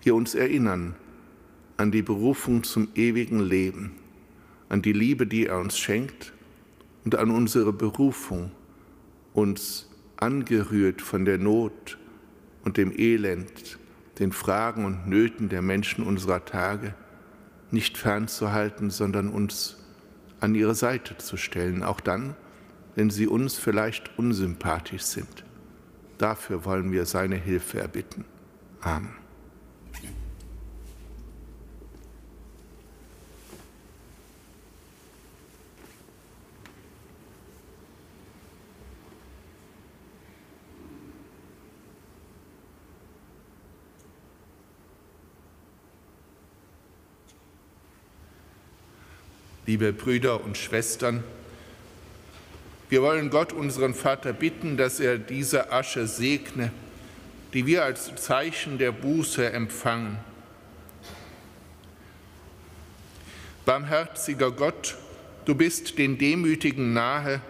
wir 0.00 0.14
uns 0.14 0.34
erinnern 0.34 0.96
an 1.76 1.92
die 1.92 2.00
Berufung 2.00 2.64
zum 2.64 2.88
ewigen 2.94 3.40
Leben, 3.40 3.96
an 4.70 4.80
die 4.80 4.94
Liebe, 4.94 5.26
die 5.26 5.48
er 5.48 5.58
uns 5.58 5.76
schenkt 5.76 6.32
und 7.04 7.16
an 7.16 7.30
unsere 7.30 7.74
Berufung, 7.74 8.50
uns 9.34 9.90
angerührt 10.16 11.02
von 11.02 11.26
der 11.26 11.36
Not 11.36 11.98
und 12.64 12.76
dem 12.76 12.92
Elend, 12.96 13.78
den 14.18 14.32
Fragen 14.32 14.84
und 14.84 15.06
Nöten 15.06 15.48
der 15.48 15.62
Menschen 15.62 16.04
unserer 16.04 16.44
Tage, 16.44 16.94
nicht 17.70 17.98
fernzuhalten, 17.98 18.90
sondern 18.90 19.28
uns 19.28 19.76
an 20.40 20.54
ihre 20.54 20.74
Seite 20.74 21.18
zu 21.18 21.36
stellen, 21.36 21.82
auch 21.82 22.00
dann, 22.00 22.36
wenn 22.94 23.10
sie 23.10 23.26
uns 23.26 23.56
vielleicht 23.56 24.18
unsympathisch 24.18 25.02
sind. 25.02 25.44
Dafür 26.18 26.64
wollen 26.64 26.92
wir 26.92 27.06
seine 27.06 27.36
Hilfe 27.36 27.80
erbitten. 27.80 28.24
Amen. 28.80 29.23
Liebe 49.74 49.92
Brüder 49.92 50.44
und 50.44 50.56
Schwestern, 50.56 51.24
wir 52.90 53.02
wollen 53.02 53.28
Gott, 53.28 53.52
unseren 53.52 53.92
Vater, 53.92 54.32
bitten, 54.32 54.76
dass 54.76 55.00
er 55.00 55.18
diese 55.18 55.72
Asche 55.72 56.06
segne, 56.06 56.70
die 57.52 57.66
wir 57.66 57.82
als 57.82 58.14
Zeichen 58.14 58.78
der 58.78 58.92
Buße 58.92 59.52
empfangen. 59.52 60.18
Barmherziger 63.64 64.52
Gott, 64.52 64.96
du 65.44 65.56
bist 65.56 65.98
den 65.98 66.18
Demütigen 66.18 66.92
nahe 66.92 67.40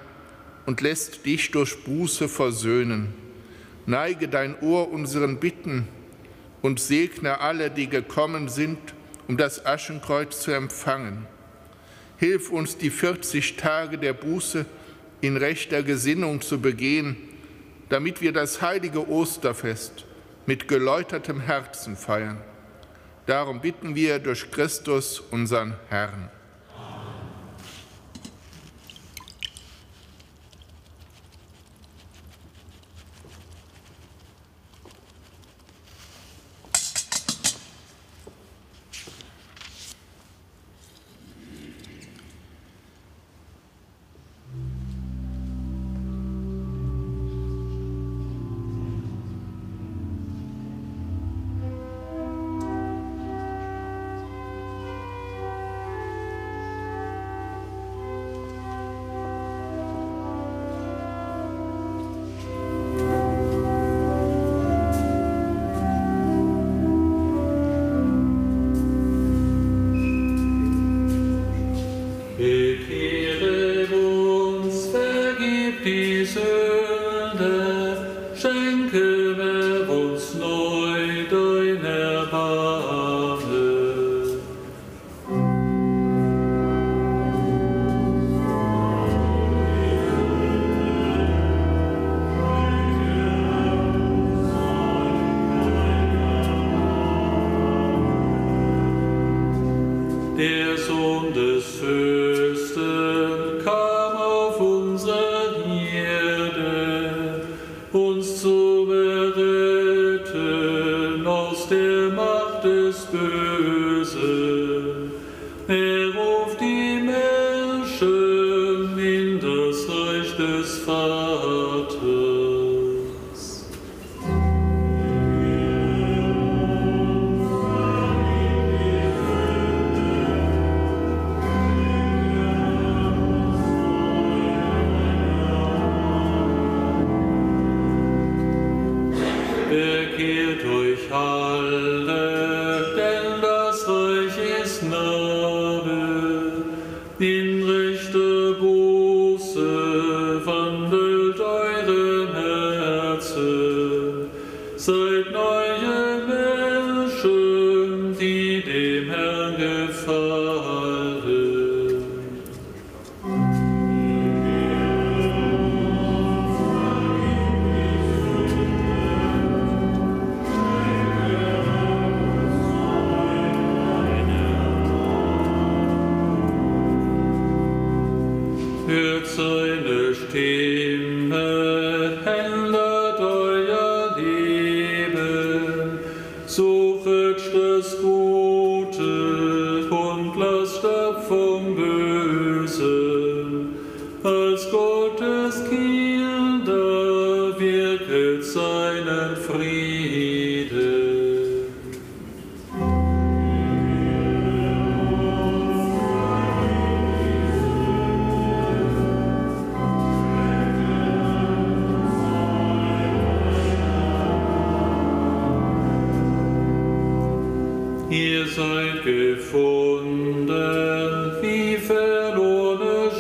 und 0.64 0.80
lässt 0.80 1.26
dich 1.26 1.50
durch 1.50 1.84
Buße 1.84 2.30
versöhnen. 2.30 3.12
Neige 3.84 4.28
dein 4.28 4.58
Ohr 4.60 4.90
unseren 4.90 5.40
Bitten 5.40 5.88
und 6.62 6.80
segne 6.80 7.40
alle, 7.40 7.70
die 7.70 7.90
gekommen 7.90 8.48
sind, 8.48 8.78
um 9.28 9.36
das 9.36 9.66
Aschenkreuz 9.66 10.40
zu 10.40 10.52
empfangen 10.52 11.26
Hilf 12.24 12.48
uns, 12.48 12.78
die 12.78 12.88
40 12.88 13.56
Tage 13.56 13.98
der 13.98 14.14
Buße 14.14 14.64
in 15.20 15.36
rechter 15.36 15.82
Gesinnung 15.82 16.40
zu 16.40 16.58
begehen, 16.58 17.16
damit 17.90 18.22
wir 18.22 18.32
das 18.32 18.62
heilige 18.62 19.06
Osterfest 19.10 20.06
mit 20.46 20.66
geläutertem 20.66 21.38
Herzen 21.38 21.98
feiern. 21.98 22.38
Darum 23.26 23.60
bitten 23.60 23.94
wir 23.94 24.20
durch 24.20 24.50
Christus, 24.50 25.20
unseren 25.20 25.74
Herrn. 25.90 26.30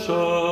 shine. 0.06 0.43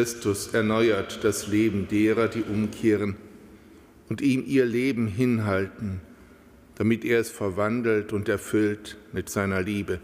Christus 0.00 0.54
erneuert 0.54 1.24
das 1.24 1.46
Leben 1.46 1.86
derer, 1.86 2.26
die 2.26 2.42
umkehren 2.42 3.16
und 4.08 4.22
ihm 4.22 4.42
ihr 4.46 4.64
Leben 4.64 5.06
hinhalten, 5.06 6.00
damit 6.76 7.04
er 7.04 7.20
es 7.20 7.30
verwandelt 7.30 8.14
und 8.14 8.26
erfüllt 8.26 8.96
mit 9.12 9.28
seiner 9.28 9.60
Liebe. 9.60 10.00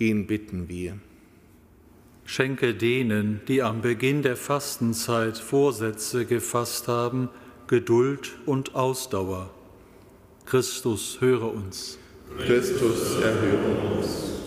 Ihn 0.00 0.26
bitten 0.26 0.68
wir. 0.68 0.98
Schenke 2.24 2.74
denen, 2.74 3.40
die 3.46 3.62
am 3.62 3.80
Beginn 3.80 4.22
der 4.22 4.34
Fastenzeit 4.34 5.38
Vorsätze 5.38 6.26
gefasst 6.26 6.88
haben, 6.88 7.28
Geduld 7.68 8.32
und 8.44 8.74
Ausdauer. 8.74 9.54
Christus, 10.46 11.18
höre 11.20 11.54
uns. 11.54 11.96
Christus, 12.44 13.20
erhöre 13.22 13.98
uns. 13.98 14.37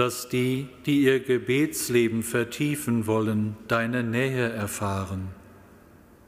Lass 0.00 0.28
die, 0.28 0.68
die 0.86 1.00
ihr 1.02 1.18
Gebetsleben 1.18 2.22
vertiefen 2.22 3.08
wollen, 3.08 3.56
deine 3.66 4.04
Nähe 4.04 4.48
erfahren. 4.48 5.30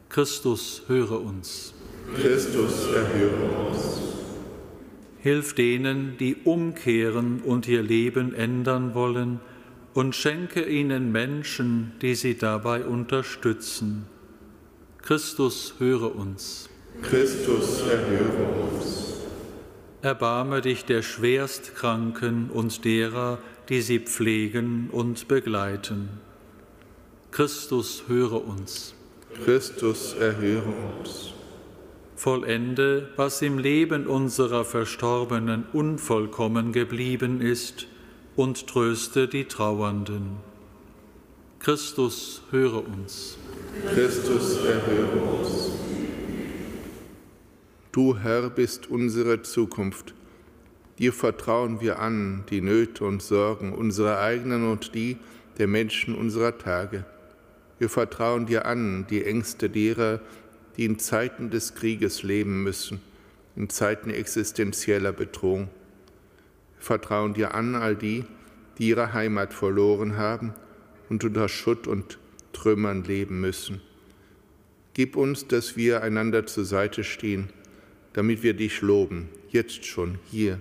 Christus, 0.09 0.83
höre 0.89 1.21
uns. 1.21 1.73
Christus, 2.17 2.89
erhöre 2.93 3.69
uns. 3.69 4.01
Hilf 5.21 5.55
denen, 5.55 6.17
die 6.19 6.35
umkehren 6.43 7.43
und 7.43 7.69
ihr 7.69 7.85
Leben 7.85 8.35
ändern 8.35 8.93
wollen, 8.95 9.39
und 9.95 10.17
schenke 10.17 10.65
ihnen 10.65 11.13
Menschen, 11.13 11.93
die 12.03 12.17
sie 12.17 12.37
dabei 12.37 12.85
unterstützen. 12.85 14.07
Christus, 15.01 15.75
höre 15.79 16.17
uns. 16.17 16.69
Christus, 17.03 17.83
erhöre 17.83 18.73
uns. 18.73 19.11
Erbarme 20.03 20.63
dich 20.63 20.87
der 20.87 21.03
Schwerstkranken 21.03 22.51
und 22.51 22.87
derer, 22.87 23.39
die 23.71 23.81
sie 23.81 24.01
pflegen 24.01 24.91
und 24.91 25.29
begleiten. 25.29 26.09
Christus, 27.31 28.05
höre 28.09 28.45
uns. 28.45 28.95
Christus, 29.45 30.15
erhöre 30.15 30.75
uns. 30.99 31.33
Vollende, 32.17 33.09
was 33.17 33.41
im 33.41 33.59
Leben 33.59 34.09
unserer 34.09 34.65
Verstorbenen 34.65 35.65
unvollkommen 35.73 36.73
geblieben 36.73 37.41
ist, 37.41 37.87
und 38.37 38.67
tröste 38.67 39.29
die 39.29 39.45
Trauernden. 39.45 40.37
Christus, 41.61 42.43
höre 42.51 42.87
uns. 42.87 43.37
Christus, 43.95 44.65
erhöre 44.65 45.21
uns. 45.39 45.71
Du 47.93 48.17
Herr 48.17 48.51
bist 48.51 48.91
unsere 48.91 49.43
Zukunft. 49.43 50.15
Dir 51.01 51.15
vertrauen 51.15 51.81
wir 51.81 51.99
an 51.99 52.45
die 52.51 52.61
Nöte 52.61 53.07
und 53.07 53.23
Sorgen 53.23 53.73
unserer 53.73 54.21
eigenen 54.21 54.71
und 54.71 54.95
die 54.95 55.17
der 55.57 55.67
Menschen 55.67 56.15
unserer 56.15 56.59
Tage. 56.59 57.07
Wir 57.79 57.89
vertrauen 57.89 58.45
dir 58.45 58.67
an 58.67 59.07
die 59.09 59.25
Ängste 59.25 59.71
derer, 59.71 60.21
die 60.77 60.85
in 60.85 60.99
Zeiten 60.99 61.49
des 61.49 61.75
Krieges 61.75 62.23
leben 62.23 62.63
müssen, 62.63 63.01
in 63.57 63.71
Zeiten 63.71 64.11
existenzieller 64.11 65.13
Bedrohung. 65.13 65.71
Wir 66.77 66.85
vertrauen 66.85 67.33
dir 67.33 67.55
an 67.55 67.77
all 67.77 67.97
die, 67.97 68.27
die 68.77 68.89
ihre 68.89 69.15
Heimat 69.15 69.55
verloren 69.55 70.19
haben 70.19 70.53
und 71.09 71.25
unter 71.25 71.49
Schutt 71.49 71.87
und 71.87 72.19
Trümmern 72.53 73.05
leben 73.05 73.41
müssen. 73.41 73.81
Gib 74.93 75.17
uns, 75.17 75.49
dass 75.49 75.79
wir 75.79 76.03
einander 76.03 76.45
zur 76.45 76.67
Seite 76.67 77.05
stehen, 77.05 77.49
damit 78.13 78.43
wir 78.43 78.53
dich 78.53 78.83
loben, 78.83 79.31
jetzt 79.49 79.87
schon 79.87 80.19
hier 80.31 80.61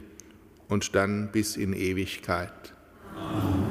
und 0.70 0.96
dann 0.96 1.30
bis 1.32 1.58
in 1.58 1.74
Ewigkeit. 1.74 2.54
Amen. 3.16 3.69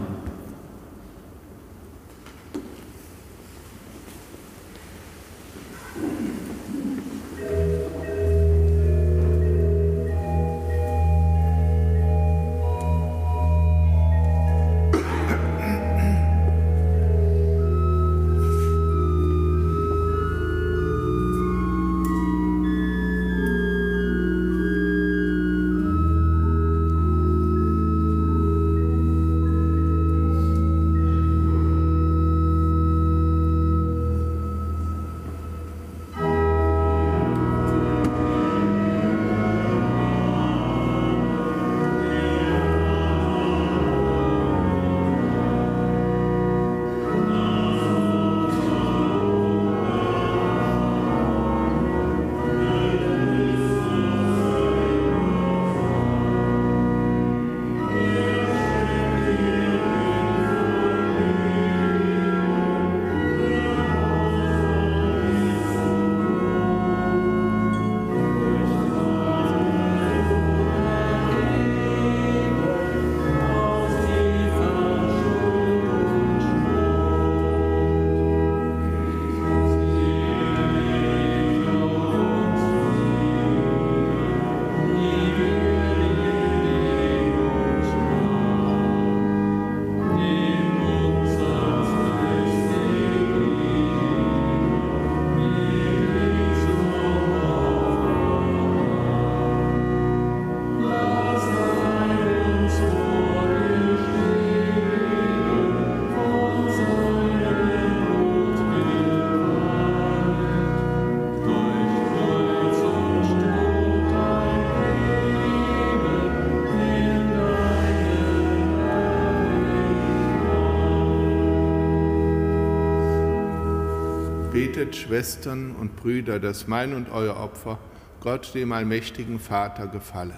Betet, 124.78 124.94
Schwestern 124.94 125.74
und 125.74 125.96
Brüder, 125.96 126.38
dass 126.38 126.68
mein 126.68 126.94
und 126.94 127.10
euer 127.10 127.36
Opfer 127.36 127.80
Gott, 128.20 128.54
dem 128.54 128.70
allmächtigen 128.70 129.40
Vater, 129.40 129.88
gefalle. 129.88 130.34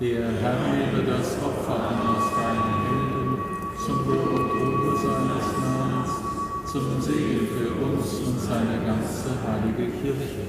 Der 0.00 0.28
Herr 0.30 0.60
nehme 0.68 1.02
das 1.04 1.36
Opfer 1.42 1.74
an 1.74 1.98
aus 2.06 2.30
deinen 2.36 2.86
Händen, 2.86 3.42
zum 3.84 4.06
Lob 4.06 4.30
und 4.32 4.50
Ruhe 4.52 4.96
seines 4.96 5.58
Namens, 5.58 6.70
zum 6.70 7.02
Segen 7.02 7.48
für 7.48 7.84
uns 7.84 8.12
und 8.14 8.38
seine 8.38 8.86
ganze 8.86 9.30
heilige 9.44 9.90
Kirche. 9.90 10.46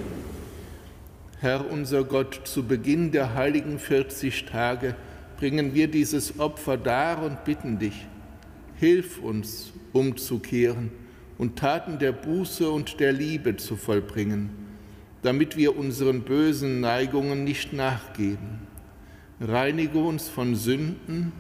Herr 1.40 1.72
unser 1.72 2.04
Gott, 2.04 2.42
zu 2.44 2.62
Beginn 2.62 3.12
der 3.12 3.34
heiligen 3.34 3.80
40 3.80 4.46
Tage 4.46 4.96
bringen 5.38 5.74
wir 5.74 5.88
dieses 5.88 6.40
Opfer 6.40 6.78
dar 6.78 7.24
und 7.24 7.44
bitten 7.44 7.80
dich, 7.80 8.06
hilf 8.76 9.20
uns 9.20 9.74
umzukehren 9.94 10.92
und 11.38 11.58
Taten 11.58 12.00
der 12.00 12.12
Buße 12.12 12.70
und 12.70 13.00
der 13.00 13.12
Liebe 13.12 13.58
zu 13.58 13.76
vollbringen, 13.76 14.50
damit 15.22 15.58
wir 15.58 15.78
unseren 15.78 16.22
bösen 16.22 16.80
Neigungen 16.82 17.44
nicht 17.44 17.74
nachgeben. 17.74 18.68
Reinige 19.42 20.00
uns 20.00 20.30
von 20.30 20.56
Sünden 20.56 21.34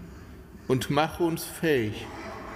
und 0.67 0.89
mache 0.89 1.23
uns 1.23 1.43
fähig, 1.43 2.05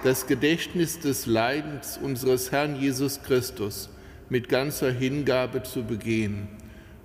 das 0.04 0.26
Gedächtnis 0.26 0.98
des 0.98 1.26
Leidens 1.26 1.98
unseres 2.02 2.52
Herrn 2.52 2.76
Jesus 2.76 3.22
Christus 3.22 3.90
mit 4.28 4.48
ganzer 4.48 4.90
Hingabe 4.90 5.62
zu 5.62 5.84
begehen, 5.84 6.48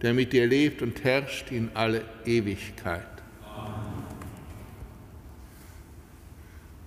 der 0.02 0.14
mit 0.14 0.34
dir 0.34 0.48
lebt 0.48 0.82
und 0.82 1.04
herrscht 1.04 1.52
in 1.52 1.70
alle 1.74 2.04
Ewigkeit. 2.26 3.08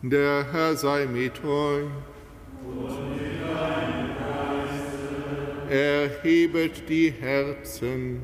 Der 0.02 0.46
Herr 0.52 0.76
sei 0.76 1.06
mit 1.06 1.44
euch. 1.44 1.88
Erhebet 5.70 6.88
die 6.88 7.12
Herzen. 7.12 8.22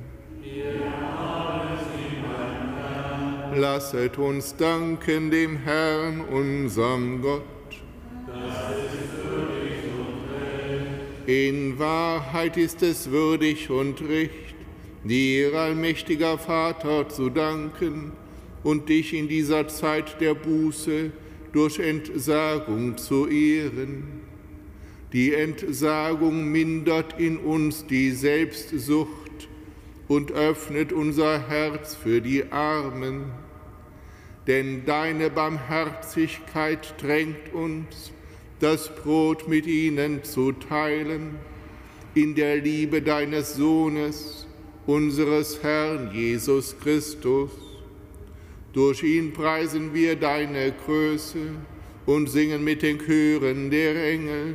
Lasset 3.55 4.17
uns 4.17 4.57
danken 4.57 5.31
dem 5.31 5.59
Herrn, 5.59 6.23
unserem 6.23 7.21
Gott. 7.21 7.43
In 11.27 11.79
Wahrheit 11.79 12.57
ist 12.57 12.83
es 12.83 13.11
würdig 13.11 13.69
und 13.69 14.01
recht, 14.09 14.55
dir, 15.05 15.55
allmächtiger 15.55 16.39
Vater, 16.39 17.11
zu 17.11 17.29
danken 17.29 18.13
und 18.63 18.89
dich 18.89 19.13
in 19.13 19.29
dieser 19.29 19.69
Zeit 19.69 20.19
der 20.21 20.35
Buße 20.35 21.11
durch 21.53 21.79
Entsagung 21.79 22.97
zu 22.97 23.29
ehren 23.29 24.24
die 25.15 25.33
Entsagung 25.33 26.51
mindert 26.51 27.21
in 27.21 27.39
uns 27.39 27.87
die 27.87 28.11
Selbstsucht 28.11 29.49
und 30.09 30.33
öffnet 30.33 30.93
unser 30.93 31.49
Herz 31.49 31.95
für 31.95 32.21
die 32.21 32.51
Armen. 32.51 33.27
Denn 34.49 34.85
deine 34.85 35.31
Barmherzigkeit 35.31 37.01
drängt 37.01 37.55
uns, 37.55 38.13
das 38.59 38.93
Brot 38.93 39.49
mit 39.49 39.67
ihnen 39.67 40.25
zu 40.25 40.51
teilen, 40.51 41.37
in 42.15 42.35
der 42.35 42.57
Liebe 42.57 43.01
deines 43.01 43.55
Sohnes, 43.55 44.49
unseres 44.85 45.63
Herrn 45.63 46.11
Jesus 46.13 46.77
Christus. 46.81 47.51
Durch 48.73 49.05
ihn 49.05 49.33
preisen 49.33 49.95
wir 49.95 50.17
deine 50.17 50.73
Größe 50.73 51.39
und 52.05 52.29
singen 52.29 52.65
mit 52.65 52.83
den 52.83 52.99
Chören 52.99 53.71
der 53.71 54.11
Engel 54.11 54.55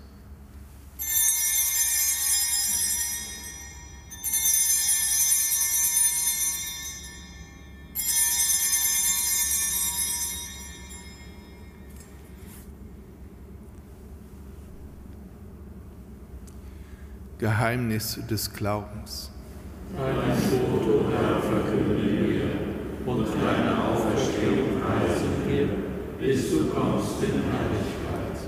Geheimnis 17.41 18.19
des 18.29 18.53
Glaubens. 18.53 19.31
Dein 19.97 20.13
Tod, 20.13 20.87
o 20.87 21.09
Herr, 21.09 21.41
verkündigen 21.41 22.29
wir 22.29 23.11
und 23.11 23.25
deine 23.25 23.83
Auferstehung 23.83 24.79
preisen 24.79 25.31
wir, 25.47 25.67
bis 26.19 26.51
du 26.51 26.67
kommst 26.67 27.23
in 27.23 27.41
Herrlichkeit. 27.41 28.47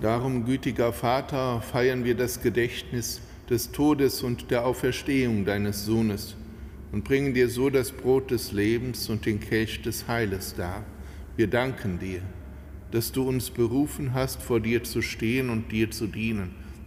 Darum, 0.00 0.44
gütiger 0.44 0.92
Vater, 0.92 1.60
feiern 1.60 2.04
wir 2.04 2.14
das 2.14 2.40
Gedächtnis 2.40 3.20
des 3.50 3.72
Todes 3.72 4.22
und 4.22 4.52
der 4.52 4.64
Auferstehung 4.64 5.44
deines 5.44 5.84
Sohnes 5.84 6.36
und 6.92 7.02
bringen 7.02 7.34
dir 7.34 7.48
so 7.48 7.68
das 7.68 7.90
Brot 7.90 8.30
des 8.30 8.52
Lebens 8.52 9.10
und 9.10 9.26
den 9.26 9.40
Kelch 9.40 9.82
des 9.82 10.06
Heiles 10.06 10.54
dar. 10.54 10.84
Wir 11.34 11.48
danken 11.48 11.98
dir, 11.98 12.20
dass 12.92 13.10
du 13.10 13.28
uns 13.28 13.50
berufen 13.50 14.14
hast, 14.14 14.40
vor 14.40 14.60
dir 14.60 14.84
zu 14.84 15.02
stehen 15.02 15.50
und 15.50 15.72
dir 15.72 15.90
zu 15.90 16.06
dienen 16.06 16.62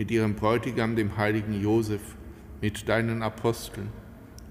mit 0.00 0.10
ihrem 0.10 0.34
Bräutigam, 0.34 0.96
dem 0.96 1.18
heiligen 1.18 1.60
Josef, 1.60 2.00
mit 2.62 2.88
deinen 2.88 3.22
Aposteln 3.22 3.90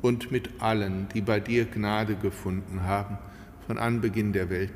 und 0.03 0.31
mit 0.31 0.61
allen, 0.61 1.07
die 1.15 1.21
bei 1.21 1.39
dir 1.39 1.65
Gnade 1.65 2.13
gefunden 2.13 2.83
haben 2.83 3.17
von 3.65 3.79
Anbeginn 3.79 4.31
der 4.31 4.51
Welt, 4.51 4.71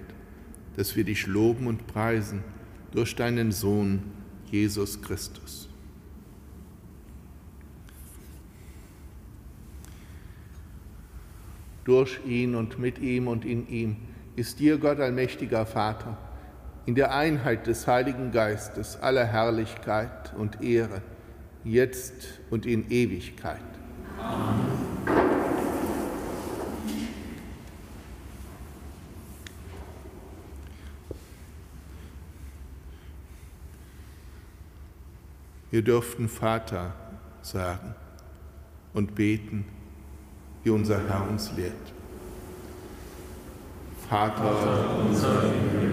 dass 0.75 0.95
wir 0.95 1.03
dich 1.03 1.27
loben 1.27 1.67
und 1.67 1.85
preisen 1.85 2.43
durch 2.91 3.15
deinen 3.15 3.51
Sohn, 3.51 4.01
Jesus 4.49 4.99
Christus. 4.99 5.69
Durch 11.85 12.19
ihn 12.25 12.55
und 12.55 12.79
mit 12.79 12.97
ihm 12.97 13.27
und 13.27 13.45
in 13.45 13.67
ihm 13.67 13.97
ist 14.35 14.59
dir, 14.59 14.79
Gott 14.79 14.99
allmächtiger 14.99 15.67
Vater, 15.67 16.17
in 16.85 16.95
der 16.95 17.15
Einheit 17.15 17.67
des 17.67 17.87
Heiligen 17.87 18.31
Geistes 18.31 19.01
aller 19.01 19.25
Herrlichkeit 19.25 20.33
und 20.37 20.61
Ehre, 20.61 21.01
jetzt 21.63 22.41
und 22.49 22.65
in 22.65 22.89
Ewigkeit. 22.91 23.61
Amen. 24.19 24.83
Wir 35.73 35.81
dürften 35.81 36.29
Vater 36.29 36.93
sagen 37.41 37.95
und 38.93 39.15
beten, 39.15 39.65
wie 40.63 40.69
unser 40.69 40.99
Herr 41.09 41.27
uns 41.27 41.51
lehrt. 41.53 41.73
Vater 44.07 44.99
unser 44.99 45.45
im 45.45 45.79
Himmel, 45.79 45.92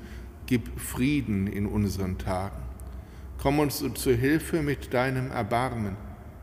Gib 0.51 0.81
Frieden 0.81 1.47
in 1.47 1.65
unseren 1.65 2.17
Tagen. 2.17 2.61
Komm 3.37 3.59
uns 3.59 3.81
zu 3.93 4.13
Hilfe 4.13 4.61
mit 4.61 4.93
deinem 4.93 5.31
Erbarmen. 5.31 5.95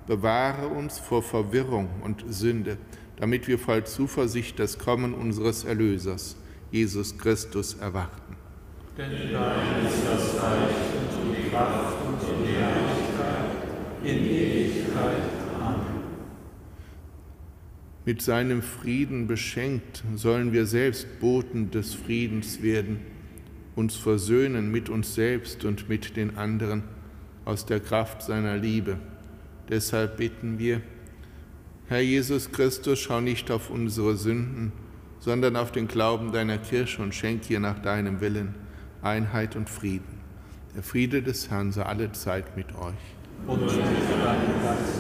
Bewahre 0.07 0.69
uns 0.69 0.99
vor 0.99 1.23
Verwirrung 1.23 1.91
und 2.01 2.25
Sünde, 2.27 2.79
damit 3.19 3.49
wir 3.49 3.59
voll 3.59 3.85
Zuversicht 3.85 4.59
das 4.59 4.79
Kommen 4.79 5.13
unseres 5.13 5.65
Erlösers, 5.65 6.37
Jesus 6.71 7.19
Christus, 7.19 7.75
erwarten. 7.75 8.35
Denn 8.97 9.11
dein 9.11 9.87
ist 9.87 10.03
das 10.11 10.43
Reich 10.43 10.71
und 10.97 11.37
die 11.37 11.51
Kraft 11.51 11.99
und 12.07 12.47
die 12.47 12.53
Herrlichkeit 12.55 13.51
in 14.05 14.25
Ewigkeit. 14.25 15.23
Amen. 15.61 15.81
Mit 18.07 18.23
seinem 18.23 18.63
Frieden 18.63 19.27
beschenkt 19.27 20.03
sollen 20.15 20.55
wir 20.55 20.65
selbst 20.65 21.21
Boten 21.21 21.71
des 21.71 21.93
Friedens 21.93 22.63
werden, 22.63 23.18
uns 23.79 23.95
versöhnen 23.95 24.73
mit 24.73 24.89
uns 24.89 25.15
selbst 25.15 25.65
und 25.65 25.89
mit 25.89 26.17
den 26.17 26.37
anderen 26.37 26.83
aus 27.45 27.65
der 27.65 27.79
Kraft 27.79 28.23
seiner 28.23 28.57
Liebe. 28.57 28.99
Deshalb 29.69 30.17
bitten 30.17 30.59
wir, 30.59 30.83
Herr 31.87 32.01
Jesus 32.01 32.51
Christus, 32.51 32.99
schau 32.99 33.21
nicht 33.21 33.53
auf 33.53 33.71
unsere 33.71 34.17
Sünden, 34.17 34.73
sondern 35.21 35.55
auf 35.55 35.71
den 35.71 35.87
Glauben 35.87 36.33
deiner 36.33 36.59
Kirche 36.59 37.01
und 37.01 37.15
schenk 37.15 37.49
ihr 37.51 37.61
nach 37.61 37.79
deinem 37.79 38.21
Willen 38.21 38.57
Einheit 39.01 39.55
und 39.55 39.71
Frieden. 39.71 40.19
Der 40.75 40.83
Friede 40.83 41.23
des 41.23 41.49
Herrn 41.49 41.71
sei 41.71 41.85
alle 41.85 42.11
Zeit 42.13 42.57
mit 42.57 42.75
euch. 42.75 42.95
Und 43.47 43.61
mit 43.61 43.71
deinem 43.71 44.63
Geist. 44.65 44.98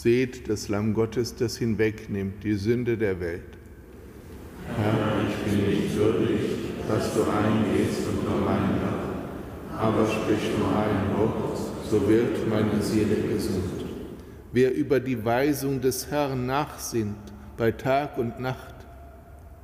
Seht 0.00 0.48
das 0.48 0.68
Lamm 0.68 0.94
Gottes, 0.94 1.34
das 1.34 1.56
hinwegnimmt 1.56 2.44
die 2.44 2.54
Sünde 2.54 2.96
der 2.96 3.18
Welt. 3.18 3.58
Herr, 4.76 4.94
ich 5.28 5.36
bin 5.50 5.70
nicht 5.70 5.96
würdig, 5.96 6.38
dass 6.86 7.14
du 7.14 7.22
eingehst 7.22 8.06
unter 8.06 8.36
mein 8.44 8.80
Dach, 8.80 9.76
aber 9.76 10.06
sprich 10.06 10.50
nur 10.56 10.68
ein 10.68 11.18
Wort, 11.18 11.58
so 11.90 12.08
wird 12.08 12.48
meine 12.48 12.80
Seele 12.80 13.16
gesund. 13.28 13.86
Wer 14.52 14.72
über 14.72 15.00
die 15.00 15.24
Weisung 15.24 15.80
des 15.80 16.08
Herrn 16.12 16.46
nachsinnt 16.46 17.16
bei 17.56 17.72
Tag 17.72 18.18
und 18.18 18.38
Nacht, 18.38 18.76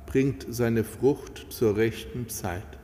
bringt 0.05 0.47
seine 0.49 0.83
Frucht 0.83 1.45
zur 1.47 1.77
rechten 1.77 2.27
Zeit. 2.27 2.74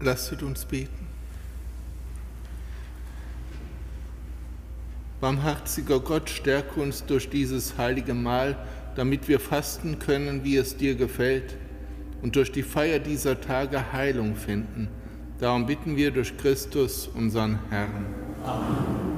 Lasset 0.00 0.42
uns 0.42 0.64
beten. 0.64 1.06
Barmherziger 5.20 5.98
Gott, 5.98 6.30
stärke 6.30 6.80
uns 6.80 7.04
durch 7.04 7.28
dieses 7.28 7.76
heilige 7.76 8.14
Mahl, 8.14 8.56
damit 8.94 9.26
wir 9.26 9.40
fasten 9.40 9.98
können, 9.98 10.44
wie 10.44 10.56
es 10.56 10.76
dir 10.76 10.94
gefällt, 10.94 11.56
und 12.22 12.36
durch 12.36 12.52
die 12.52 12.62
Feier 12.62 13.00
dieser 13.00 13.40
Tage 13.40 13.92
Heilung 13.92 14.36
finden. 14.36 14.88
Darum 15.40 15.66
bitten 15.66 15.96
wir 15.96 16.10
durch 16.12 16.36
Christus, 16.36 17.08
unseren 17.08 17.58
Herrn. 17.70 18.06
Amen. 18.44 19.08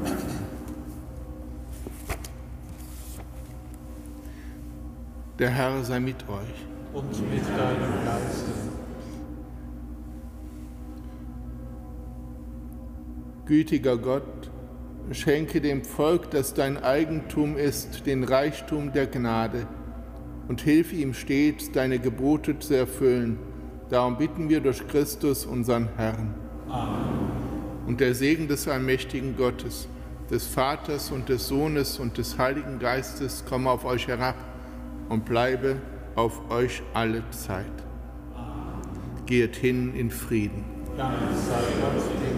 Der 5.38 5.48
Herr 5.48 5.82
sei 5.84 6.00
mit 6.00 6.28
euch. 6.28 6.66
Und 6.92 7.10
mit 7.30 7.46
deinem 7.48 8.04
Geiste. 8.04 8.69
Gütiger 13.50 13.96
Gott, 13.96 14.48
schenke 15.10 15.60
dem 15.60 15.82
Volk, 15.82 16.30
das 16.30 16.54
dein 16.54 16.80
Eigentum 16.84 17.56
ist, 17.56 18.06
den 18.06 18.22
Reichtum 18.22 18.92
der 18.92 19.08
Gnade 19.08 19.66
und 20.46 20.60
hilf 20.60 20.92
ihm 20.92 21.14
stets, 21.14 21.72
deine 21.72 21.98
Gebote 21.98 22.60
zu 22.60 22.76
erfüllen. 22.76 23.40
Darum 23.88 24.18
bitten 24.18 24.48
wir 24.48 24.60
durch 24.60 24.86
Christus, 24.86 25.46
unseren 25.46 25.88
Herrn. 25.96 26.32
Amen. 26.68 26.98
Und 27.88 27.98
der 27.98 28.14
Segen 28.14 28.46
des 28.46 28.68
allmächtigen 28.68 29.36
Gottes, 29.36 29.88
des 30.30 30.46
Vaters 30.46 31.10
und 31.10 31.28
des 31.28 31.48
Sohnes 31.48 31.98
und 31.98 32.18
des 32.18 32.38
Heiligen 32.38 32.78
Geistes 32.78 33.44
komme 33.44 33.68
auf 33.68 33.84
euch 33.84 34.06
herab 34.06 34.36
und 35.08 35.24
bleibe 35.24 35.74
auf 36.14 36.52
euch 36.52 36.84
alle 36.94 37.28
Zeit. 37.30 37.66
Amen. 38.32 39.26
Geht 39.26 39.56
hin 39.56 39.92
in 39.96 40.12
Frieden. 40.12 40.64
Dank 40.96 41.18
sei 41.48 41.62
Gott 41.80 42.29